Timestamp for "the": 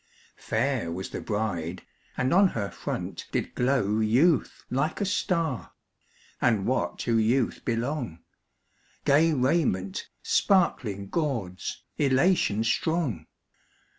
1.11-1.21